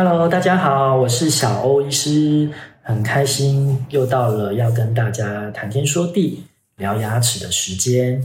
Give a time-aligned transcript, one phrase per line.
[0.00, 2.48] Hello，大家好，我是小欧医师，
[2.82, 6.44] 很开心又到了要跟大家谈天说地
[6.76, 8.22] 聊牙齿的时间。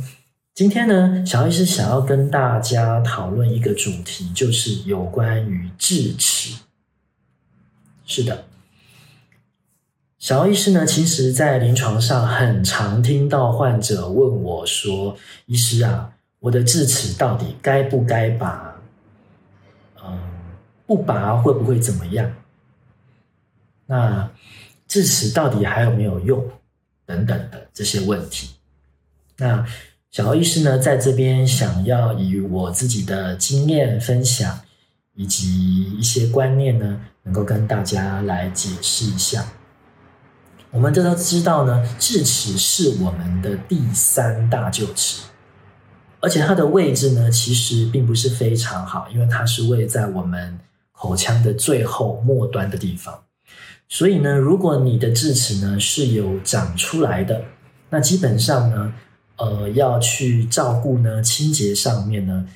[0.53, 6.59] 今天呢，小欧医师想要跟大家讨论一个主题，就是有关于智齿。
[8.05, 8.43] 是的，
[10.19, 15.17] 小欧医师呢，其实在临床上很常听到患者问我说
[15.47, 18.69] ：“医师啊，我的智齿到底该不该拔？”
[20.85, 22.31] 不拔会不会怎么样？
[23.85, 24.29] 那
[24.87, 26.47] 智齿到底还有没有用？
[27.05, 28.51] 等等的这些问题。
[29.37, 29.65] 那
[30.09, 34.61] 小欧医师呢，在这边想要以我自己的经验分享，
[35.13, 39.45] 以及一些观念呢，能够跟大家来解释一下。
[40.71, 45.23] 我们这都知道呢，智齿是我们的第三大臼齿，
[46.21, 50.57] 而且它的位置呢，其实并不是非常好，因为它是位在我们。
[51.03, 53.25] 口腔的最后末端的地方，
[53.89, 57.43] 所以呢，如果你的智齿呢是有长出来的，
[57.89, 58.93] 那基本上呢，
[59.35, 62.47] 呃，要去照顾呢，清洁上面呢，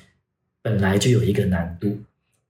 [0.62, 1.88] 本来就有一个难度，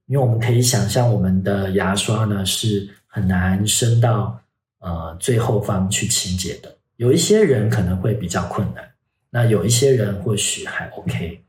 [0.07, 4.41] 因为我们可以想象，我们的牙刷呢是很难伸到
[4.79, 6.73] 呃最后方去清洁的。
[6.95, 8.89] 有一些人可能会比较困难，
[9.31, 11.43] 那有一些人或许还 OK，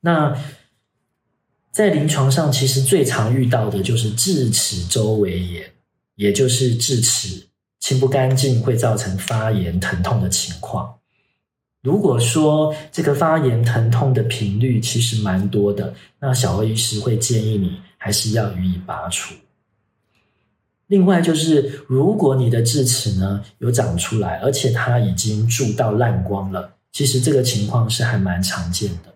[0.00, 0.34] 那。
[1.76, 5.70] 在临床上，其实最常遇到的就是智齿周围炎，
[6.14, 7.48] 也就是智齿
[7.80, 10.94] 清不干净会造成发炎疼痛的情况。
[11.82, 19.34] 如果说这个发炎疼痛的频率其实蛮多的，那小欧医师会建议你还是要予以拔除。
[20.86, 29.15] 另外就是，如果你的智齿呢有长出来，而且它已经蛀到烂光了，其实这个情况是还蛮常见的。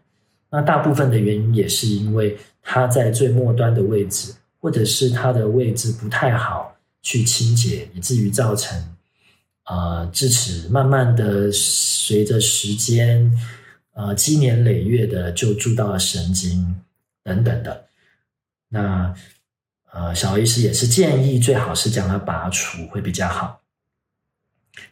[0.50, 8.96] 那大部分的原因也是因为它在最末端的位置，或者是它的位置不太好去清洁，以至于造成
[9.66, 13.32] 呃智齿慢慢的随着时间
[13.94, 16.74] 呃积年累月的就蛀到了神经
[17.22, 17.86] 等等的。
[18.68, 19.14] 那
[19.92, 23.60] 呃小医师也是建议最好是将它拔除会比较好，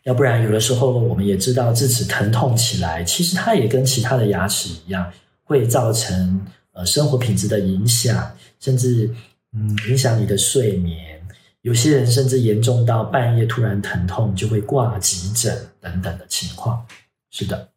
[0.04, 5.12] 要不然有的时候我们也知道智齿疼痛起来，其实它也跟其他的牙齿一样。
[5.48, 9.10] 会造成呃生活品质的影响，甚至
[9.52, 11.26] 嗯影响你的睡眠。
[11.62, 16.86] 有些人甚至严重到半夜突然疼痛就会挂急诊等等的情况。
[17.30, 17.70] 是的，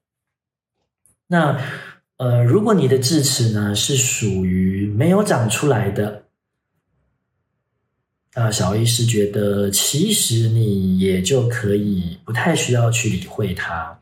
[1.28, 1.60] 那
[2.18, 6.24] 呃如果你的智齿呢是属于没有长出来的，
[8.34, 13.98] 那小医师觉得其实你也就可以不太需要去理会它。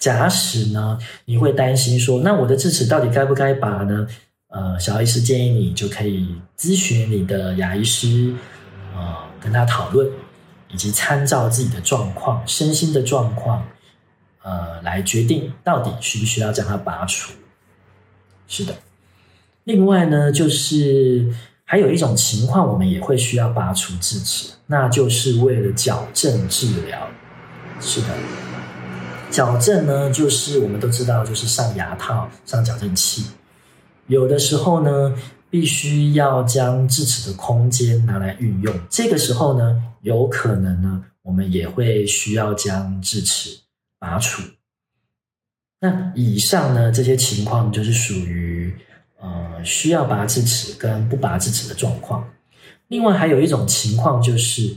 [0.00, 4.08] 假使呢，你会担心说，那我的智齿到底该不该拔呢？
[4.48, 8.34] 呃，小医师建议你就可以咨询你的牙医师，
[8.96, 10.10] 呃，跟他讨论，
[10.70, 13.64] 以及参照自己的状况、身心的状况，
[14.42, 17.32] 呃，来决定到底需不需要将它拔除。
[18.48, 18.74] 是的，
[19.62, 21.32] 另外呢，就是
[21.64, 27.06] 还有一种情况，我们也会需要拔除智齿，那就是为了矫正治疗。
[27.78, 28.08] 是的。
[29.30, 33.24] 矫正呢，就是我们都知道，就是上牙套、上矫正器。
[34.08, 35.14] 有的时候呢，
[35.48, 38.74] 必须要将智齿的空间拿来运用。
[38.90, 43.60] 这个时候呢，有可能呢，我们也会需要将智齿
[43.98, 44.42] 拔除。
[45.80, 48.74] 那以上呢，这些情况就是属于
[49.20, 52.28] 呃需要拔智齿跟不拔智齿的状况。
[52.88, 54.76] 另外还有一种情况就是，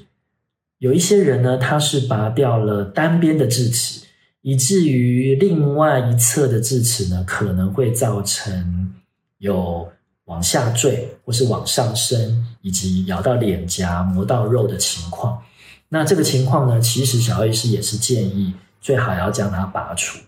[0.77, 4.01] 有一些人呢，他是拔掉了单边的智齿。
[4.43, 8.93] 以至于另外一侧的智齿呢，可能会造成
[9.37, 9.89] 有
[10.25, 15.41] 往下坠或是往上升，以及咬到脸颊、磨到肉的情况。
[15.87, 20.19] 那这个情况呢，其实小医师也是建议最好要将它拔除。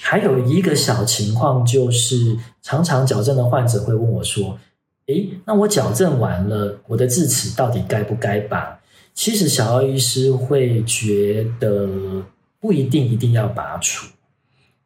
[0.00, 4.58] 还有一个小情况就是，常常矫正的患者会问我说
[5.06, 8.80] ：“诶，那我矫正完了，我的智齿到底该不该拔？”
[9.14, 11.88] 其实小医师会觉得。
[12.64, 14.06] 不一定一定要拔除，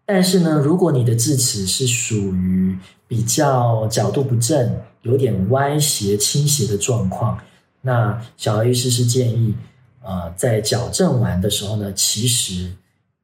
[0.04, 2.76] 但是呢，如果你的智齿是属于
[3.06, 7.38] 比较角度不正、有点歪斜倾斜的状况，
[7.80, 9.54] 那小医师是建议，
[10.02, 12.72] 呃，在矫正完的时候呢，其实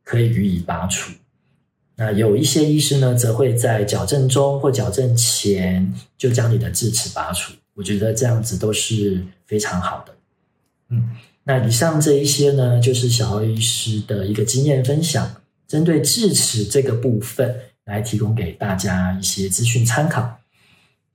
[0.05, 1.13] 可以予以拔除。
[1.97, 7.53] 那有一些医师呢，则会在矫正中或矫正前就将你的智齿拔除。
[7.75, 10.15] 我觉得这样子都是非常好的，
[10.91, 11.11] 嗯。
[11.45, 15.31] 那以上这一些呢就是小何医师的一个经验分享
[15.69, 17.55] 针对智齿这个部分
[17.85, 20.39] 来提供给大家一些资讯参考。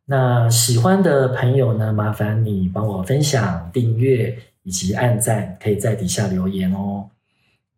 [0.05, 7.09] 那喜欢的朋友呢麻烦你帮我分享订阅以及按赞可以在底下留言哦。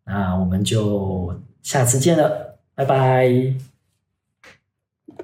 [0.04, 3.71] 那我们就下次见了拜拜。